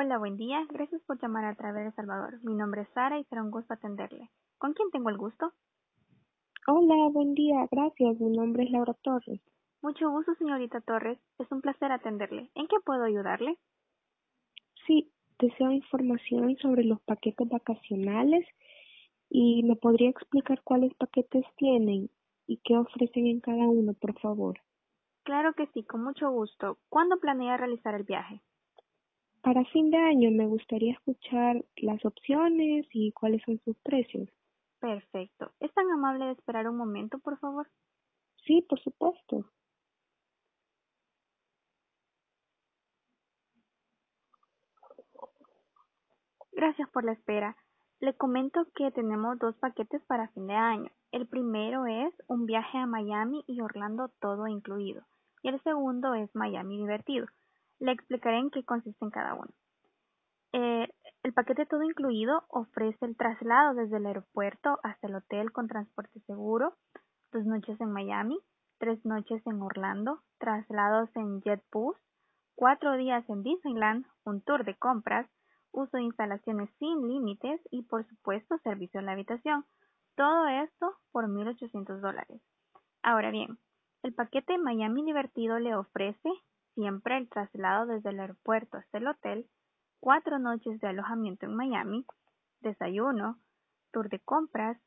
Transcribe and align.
Hola, 0.00 0.16
buen 0.18 0.36
día. 0.36 0.64
Gracias 0.70 1.02
por 1.08 1.20
llamar 1.20 1.44
a 1.44 1.56
través 1.56 1.86
de 1.86 1.90
Salvador. 1.90 2.38
Mi 2.44 2.54
nombre 2.54 2.82
es 2.82 2.88
Sara 2.90 3.18
y 3.18 3.24
será 3.24 3.42
un 3.42 3.50
gusto 3.50 3.74
atenderle. 3.74 4.30
¿Con 4.56 4.72
quién 4.72 4.92
tengo 4.92 5.08
el 5.08 5.18
gusto? 5.18 5.52
Hola, 6.68 7.08
buen 7.12 7.34
día. 7.34 7.66
Gracias. 7.68 8.20
Mi 8.20 8.30
nombre 8.30 8.62
es 8.62 8.70
Laura 8.70 8.94
Torres. 9.02 9.40
Mucho 9.82 10.08
gusto, 10.08 10.36
señorita 10.36 10.80
Torres. 10.82 11.18
Es 11.40 11.50
un 11.50 11.62
placer 11.62 11.90
atenderle. 11.90 12.48
¿En 12.54 12.68
qué 12.68 12.76
puedo 12.84 13.02
ayudarle? 13.02 13.58
Sí, 14.86 15.10
deseo 15.40 15.72
información 15.72 16.56
sobre 16.58 16.84
los 16.84 17.00
paquetes 17.00 17.48
vacacionales 17.48 18.46
y 19.28 19.64
me 19.64 19.74
podría 19.74 20.10
explicar 20.10 20.62
cuáles 20.62 20.94
paquetes 20.94 21.44
tienen 21.56 22.08
y 22.46 22.58
qué 22.58 22.76
ofrecen 22.76 23.26
en 23.26 23.40
cada 23.40 23.66
uno, 23.66 23.94
por 23.94 24.16
favor. 24.20 24.60
Claro 25.24 25.54
que 25.54 25.66
sí, 25.74 25.82
con 25.82 26.04
mucho 26.04 26.30
gusto. 26.30 26.78
¿Cuándo 26.88 27.18
planea 27.18 27.56
realizar 27.56 27.96
el 27.96 28.04
viaje? 28.04 28.40
Para 29.48 29.64
fin 29.64 29.90
de 29.90 29.96
año 29.96 30.30
me 30.30 30.44
gustaría 30.44 30.92
escuchar 30.92 31.64
las 31.76 32.04
opciones 32.04 32.86
y 32.92 33.12
cuáles 33.12 33.40
son 33.44 33.58
sus 33.64 33.78
precios. 33.78 34.28
Perfecto. 34.78 35.52
¿Es 35.58 35.72
tan 35.72 35.90
amable 35.90 36.26
de 36.26 36.32
esperar 36.32 36.68
un 36.68 36.76
momento, 36.76 37.18
por 37.18 37.38
favor? 37.38 37.66
Sí, 38.44 38.60
por 38.68 38.78
supuesto. 38.78 39.46
Gracias 46.52 46.90
por 46.90 47.06
la 47.06 47.12
espera. 47.12 47.56
Le 48.00 48.14
comento 48.18 48.66
que 48.74 48.90
tenemos 48.90 49.38
dos 49.38 49.56
paquetes 49.56 50.02
para 50.02 50.28
fin 50.28 50.46
de 50.46 50.56
año. 50.56 50.90
El 51.10 51.26
primero 51.26 51.86
es 51.86 52.12
un 52.26 52.44
viaje 52.44 52.76
a 52.76 52.84
Miami 52.84 53.44
y 53.46 53.62
Orlando 53.62 54.10
todo 54.20 54.46
incluido. 54.46 55.04
Y 55.42 55.48
el 55.48 55.58
segundo 55.62 56.12
es 56.12 56.28
Miami 56.34 56.76
divertido. 56.76 57.28
Le 57.80 57.92
explicaré 57.92 58.38
en 58.38 58.50
qué 58.50 58.64
consiste 58.64 59.04
en 59.04 59.10
cada 59.10 59.34
uno. 59.34 59.50
Eh, 60.52 60.88
el 61.22 61.32
paquete 61.32 61.66
todo 61.66 61.82
incluido 61.82 62.44
ofrece 62.48 63.04
el 63.04 63.16
traslado 63.16 63.74
desde 63.74 63.98
el 63.98 64.06
aeropuerto 64.06 64.78
hasta 64.82 65.06
el 65.06 65.16
hotel 65.16 65.52
con 65.52 65.68
transporte 65.68 66.20
seguro, 66.20 66.74
dos 67.32 67.44
noches 67.44 67.80
en 67.80 67.92
Miami, 67.92 68.38
tres 68.78 69.04
noches 69.04 69.46
en 69.46 69.60
Orlando, 69.60 70.20
traslados 70.38 71.10
en 71.16 71.42
JetBus, 71.42 71.96
cuatro 72.54 72.96
días 72.96 73.28
en 73.28 73.42
Disneyland, 73.42 74.06
un 74.24 74.40
tour 74.42 74.64
de 74.64 74.74
compras, 74.76 75.28
uso 75.72 75.96
de 75.96 76.04
instalaciones 76.04 76.70
sin 76.78 77.06
límites 77.06 77.60
y 77.70 77.82
por 77.82 78.06
supuesto 78.08 78.58
servicio 78.58 79.00
en 79.00 79.06
la 79.06 79.12
habitación. 79.12 79.64
Todo 80.16 80.48
esto 80.48 80.96
por 81.12 81.28
1.800 81.28 82.00
dólares. 82.00 82.40
Ahora 83.02 83.30
bien, 83.30 83.58
el 84.02 84.14
paquete 84.14 84.58
Miami 84.58 85.04
Divertido 85.04 85.58
le 85.58 85.74
ofrece 85.74 86.30
siempre 86.78 87.18
el 87.18 87.28
traslado 87.28 87.86
desde 87.86 88.10
el 88.10 88.20
aeropuerto 88.20 88.76
hasta 88.76 88.98
el 88.98 89.08
hotel, 89.08 89.46
cuatro 89.98 90.38
noches 90.38 90.80
de 90.80 90.86
alojamiento 90.86 91.44
en 91.44 91.56
Miami, 91.56 92.06
desayuno, 92.60 93.36
tour 93.90 94.08
de 94.08 94.20
compras, 94.20 94.78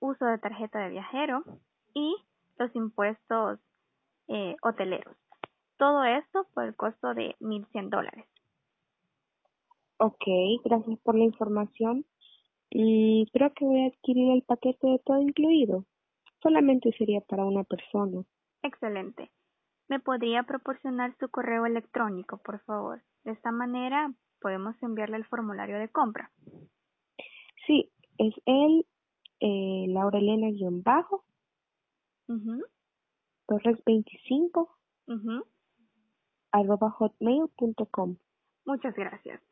uso 0.00 0.26
de 0.26 0.36
tarjeta 0.36 0.80
de 0.80 0.90
viajero 0.90 1.42
y 1.94 2.14
los 2.58 2.76
impuestos 2.76 3.58
eh, 4.28 4.54
hoteleros. 4.60 5.16
Todo 5.78 6.04
esto 6.04 6.46
por 6.52 6.64
el 6.64 6.76
costo 6.76 7.14
de 7.14 7.34
1.100 7.40 7.88
dólares. 7.88 8.26
Ok, 9.96 10.24
gracias 10.62 10.98
por 11.00 11.14
la 11.14 11.24
información. 11.24 12.04
Y 12.68 13.26
creo 13.32 13.50
que 13.54 13.64
voy 13.64 13.84
a 13.84 13.86
adquirir 13.86 14.30
el 14.32 14.42
paquete 14.42 14.86
de 14.86 14.98
todo 14.98 15.22
incluido. 15.22 15.86
Solamente 16.42 16.92
sería 16.98 17.22
para 17.22 17.46
una 17.46 17.64
persona. 17.64 18.22
Excelente. 18.62 19.30
¿Me 19.90 19.98
podría 19.98 20.44
proporcionar 20.44 21.16
su 21.18 21.28
correo 21.30 21.66
electrónico, 21.66 22.38
por 22.38 22.60
favor? 22.60 23.02
De 23.24 23.32
esta 23.32 23.50
manera 23.50 24.14
podemos 24.40 24.80
enviarle 24.84 25.16
el 25.16 25.24
formulario 25.24 25.80
de 25.80 25.88
compra. 25.88 26.30
Sí, 27.66 27.90
es 28.16 28.32
el 28.46 28.86
eh, 29.40 29.86
laurelena-bajo, 29.88 31.24
Ujú, 32.28 32.64
torres 33.48 33.82
25, 33.84 34.78
ujú. 35.08 35.44
arroba 36.52 36.90
hotmail.com. 36.92 38.16
Muchas 38.64 38.94
gracias. 38.94 39.42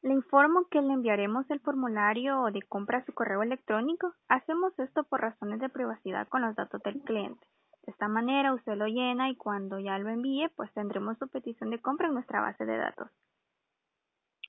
Le 0.00 0.14
informo 0.14 0.68
que 0.70 0.80
le 0.80 0.94
enviaremos 0.94 1.50
el 1.50 1.60
formulario 1.60 2.44
de 2.50 2.62
compra 2.62 2.98
a 3.00 3.04
su 3.04 3.12
correo 3.12 3.42
electrónico. 3.42 4.14
Hacemos 4.28 4.72
esto 4.78 5.04
por 5.04 5.20
razones 5.20 5.60
de 5.60 5.68
privacidad 5.68 6.28
con 6.28 6.40
los 6.40 6.56
datos 6.56 6.82
del 6.82 7.02
cliente. 7.02 7.46
De 7.86 7.92
esta 7.92 8.08
manera 8.08 8.52
usted 8.52 8.74
lo 8.76 8.86
llena 8.86 9.30
y 9.30 9.36
cuando 9.36 9.78
ya 9.78 9.96
lo 9.98 10.10
envíe, 10.10 10.48
pues 10.56 10.72
tendremos 10.72 11.16
su 11.18 11.28
petición 11.28 11.70
de 11.70 11.80
compra 11.80 12.08
en 12.08 12.14
nuestra 12.14 12.40
base 12.40 12.66
de 12.66 12.76
datos. 12.76 13.08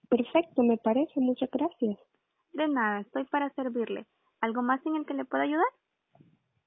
Perfecto, 0.09 0.63
me 0.63 0.77
parece. 0.77 1.19
Muchas 1.19 1.49
gracias. 1.51 1.99
De 2.53 2.67
nada, 2.67 3.01
estoy 3.01 3.25
para 3.25 3.49
servirle. 3.51 4.07
¿Algo 4.41 4.63
más 4.63 4.83
en 4.85 4.95
el 4.95 5.05
que 5.05 5.13
le 5.13 5.25
pueda 5.25 5.43
ayudar? 5.43 5.67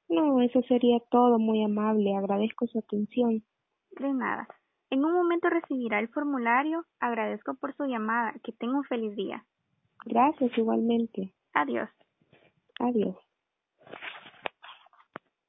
No, 0.09 0.41
eso 0.43 0.63
sería 0.63 1.01
todo. 1.11 1.39
Muy 1.39 1.63
amable. 1.63 2.15
Agradezco 2.17 2.67
su 2.67 2.79
atención. 2.79 3.43
De 3.91 4.13
nada. 4.13 4.47
En 4.91 5.05
un 5.05 5.13
momento 5.13 5.49
recibirá 5.49 5.99
el 5.99 6.09
formulario. 6.09 6.85
Agradezco 7.01 7.55
por 7.55 7.75
su 7.75 7.85
llamada. 7.85 8.35
Que 8.45 8.53
tenga 8.53 8.77
un 8.77 8.85
feliz 8.85 9.17
día. 9.17 9.45
Gracias 10.05 10.57
igualmente. 10.57 11.33
Adiós. 11.55 11.89
Adiós. 12.79 13.17